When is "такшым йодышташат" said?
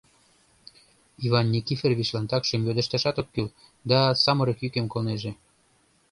2.31-3.15